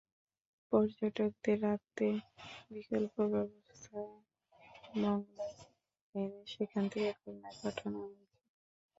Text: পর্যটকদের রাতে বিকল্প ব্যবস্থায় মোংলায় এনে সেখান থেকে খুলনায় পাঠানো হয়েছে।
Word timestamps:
পর্যটকদের 0.71 1.57
রাতে 1.63 2.07
বিকল্প 2.71 3.15
ব্যবস্থায় 3.33 4.13
মোংলায় 4.95 5.55
এনে 6.15 6.41
সেখান 6.53 6.83
থেকে 6.91 7.09
খুলনায় 7.19 7.57
পাঠানো 7.61 7.99
হয়েছে। 8.05 8.37